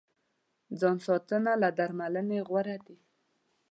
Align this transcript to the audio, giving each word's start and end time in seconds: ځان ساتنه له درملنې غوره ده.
ځان 0.79 0.97
ساتنه 1.07 1.51
له 1.61 1.69
درملنې 1.77 2.39
غوره 2.47 2.77
ده. 2.85 2.95